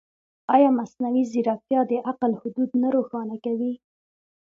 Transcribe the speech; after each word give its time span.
ایا 0.55 0.69
مصنوعي 0.79 1.23
ځیرکتیا 1.31 1.81
د 1.91 1.93
عقل 2.09 2.31
حدود 2.41 2.69
نه 2.81 2.89
روښانه 2.95 3.35
کوي؟ 3.45 3.73